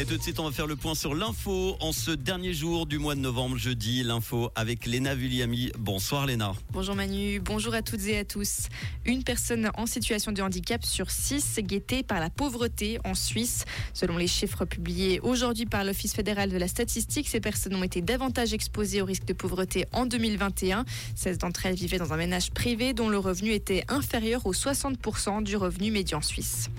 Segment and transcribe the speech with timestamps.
[0.00, 2.86] Et tout de suite, on va faire le point sur l'info en ce dernier jour
[2.86, 4.04] du mois de novembre, jeudi.
[4.04, 5.72] L'info avec Léna Vulliami.
[5.76, 6.52] Bonsoir Léna.
[6.70, 8.68] Bonjour Manu, bonjour à toutes et à tous.
[9.04, 13.64] Une personne en situation de handicap sur six est guettée par la pauvreté en Suisse.
[13.92, 18.00] Selon les chiffres publiés aujourd'hui par l'Office fédéral de la statistique, ces personnes ont été
[18.00, 20.84] davantage exposées au risque de pauvreté en 2021.
[21.16, 25.42] 16 d'entre elles vivaient dans un ménage privé dont le revenu était inférieur aux 60%
[25.42, 26.70] du revenu médian suisse.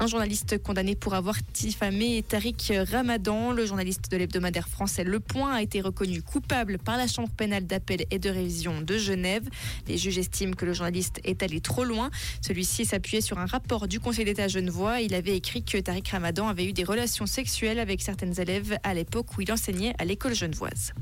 [0.00, 5.52] Un journaliste condamné pour avoir diffamé Tariq Ramadan, le journaliste de l'hebdomadaire français Le Point,
[5.52, 9.48] a été reconnu coupable par la Chambre pénale d'appel et de révision de Genève.
[9.88, 12.10] Les juges estiment que le journaliste est allé trop loin.
[12.42, 15.00] Celui-ci s'appuyait sur un rapport du Conseil d'État genevois.
[15.00, 18.94] Il avait écrit que Tariq Ramadan avait eu des relations sexuelles avec certaines élèves à
[18.94, 20.92] l'époque où il enseignait à l'école genevoise.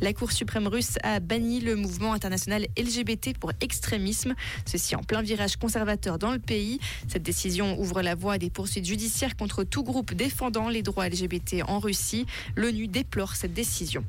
[0.00, 5.20] La Cour suprême russe a banni le mouvement international LGBT pour extrémisme, ceci en plein
[5.20, 6.80] virage conservateur dans le pays.
[7.08, 11.08] Cette décision ouvre la voie à des poursuites judiciaires contre tout groupe défendant les droits
[11.08, 12.24] LGBT en Russie.
[12.54, 14.04] L'ONU déplore cette décision.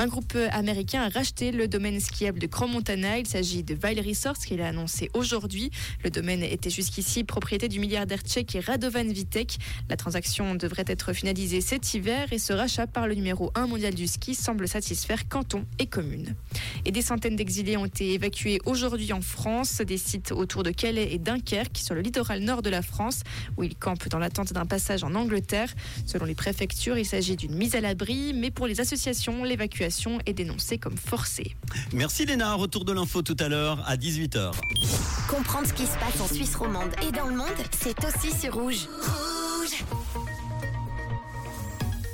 [0.00, 3.18] Un groupe américain a racheté le domaine skiable de Grand Montana.
[3.18, 5.70] Il s'agit de Vile Resorts qu'il a annoncé aujourd'hui.
[6.02, 9.58] Le domaine était jusqu'ici propriété du milliardaire tchèque Radovan Vitek.
[9.90, 13.92] La transaction devrait être finalisée cet hiver et ce rachat par le numéro 1 mondial
[13.92, 16.34] du ski semble satisfaire canton et communes.
[16.86, 21.12] Et des centaines d'exilés ont été évacués aujourd'hui en France, des sites autour de Calais
[21.12, 23.20] et Dunkerque sur le littoral nord de la France
[23.58, 25.74] où ils campent dans l'attente d'un passage en Angleterre.
[26.06, 29.89] Selon les préfectures, il s'agit d'une mise à l'abri, mais pour les associations, l'évacuation
[30.26, 31.56] est dénoncée comme forcée.
[31.92, 34.52] Merci Léna, retour de l'info tout à l'heure à 18h.
[35.28, 38.54] Comprendre ce qui se passe en Suisse romande et dans le monde, c'est aussi sur
[38.54, 38.88] Rouge.
[39.00, 39.84] Rouge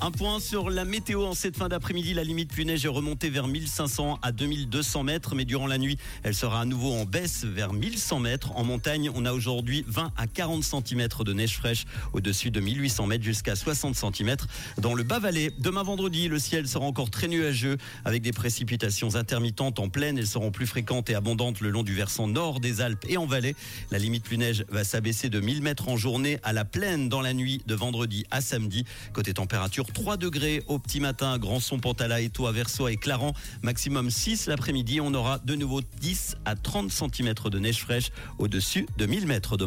[0.06, 2.14] un point sur la météo en cette fin d'après-midi.
[2.14, 5.98] La limite plus neige est remontée vers 1500 à 2200 mètres, mais durant la nuit,
[6.22, 8.52] elle sera à nouveau en baisse vers 1100 mètres.
[8.54, 13.06] En montagne, on a aujourd'hui 20 à 40 cm de neige fraîche au-dessus de 1800
[13.08, 14.36] mètres jusqu'à 60 cm
[14.78, 15.50] dans le bas-valais.
[15.58, 20.18] Demain vendredi, le ciel sera encore très nuageux avec des précipitations intermittentes en plaine.
[20.18, 23.26] Elles seront plus fréquentes et abondantes le long du versant nord des Alpes et en
[23.26, 23.56] vallée.
[23.90, 27.22] La limite plus neige va s'abaisser de 1000 mètres en journée à la plaine dans
[27.22, 28.84] la nuit de vendredi à samedi.
[29.12, 33.34] Côté température, 3 degrés au petit matin, Grand Son, Pantala, Eto, Aversois et Clarence.
[33.62, 35.00] Maximum 6 l'après-midi.
[35.00, 39.56] On aura de nouveau 10 à 30 cm de neige fraîche au-dessus de 1000 mètres
[39.56, 39.64] demain.